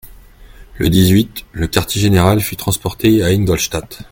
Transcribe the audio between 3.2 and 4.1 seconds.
à Ingolstadt.